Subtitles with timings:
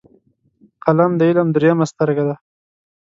[0.83, 2.35] قلم د علم دریمه سترګه ده